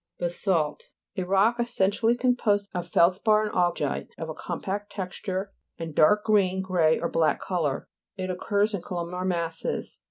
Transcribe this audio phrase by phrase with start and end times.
[0.19, 0.85] BASA'LT
[1.17, 6.23] A rock essentially com posed of feldspar, and augite of a compact texture, and dark
[6.23, 7.87] green, grey or black colour.
[8.17, 9.99] It occurs in columnar masses.